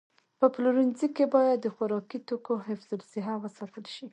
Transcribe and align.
په 0.39 0.45
پلورنځي 0.53 1.07
کې 1.15 1.25
باید 1.35 1.57
د 1.61 1.67
خوراکي 1.75 2.19
توکو 2.27 2.53
حفظ 2.67 2.89
الصحه 2.97 3.33
وساتل 3.43 3.85
شي. 3.95 4.05